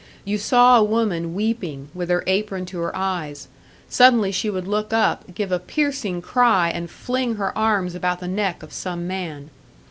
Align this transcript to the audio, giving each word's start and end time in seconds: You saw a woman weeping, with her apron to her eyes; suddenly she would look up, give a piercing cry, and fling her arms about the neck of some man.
You 0.25 0.39
saw 0.39 0.79
a 0.79 0.83
woman 0.83 1.35
weeping, 1.35 1.89
with 1.93 2.09
her 2.09 2.23
apron 2.25 2.65
to 2.65 2.79
her 2.79 2.95
eyes; 2.97 3.47
suddenly 3.87 4.31
she 4.31 4.49
would 4.49 4.67
look 4.67 4.91
up, 4.91 5.31
give 5.35 5.51
a 5.51 5.59
piercing 5.59 6.23
cry, 6.23 6.69
and 6.71 6.89
fling 6.89 7.35
her 7.35 7.55
arms 7.55 7.93
about 7.93 8.19
the 8.19 8.27
neck 8.27 8.63
of 8.63 8.73
some 8.73 9.05
man. 9.05 9.51